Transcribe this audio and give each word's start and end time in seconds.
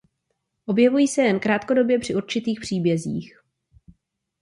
Objevují 0.65 1.07
se 1.07 1.21
jen 1.21 1.39
krátkodobě 1.39 1.99
při 1.99 2.15
určitých 2.15 2.59
příbězích. 2.59 3.33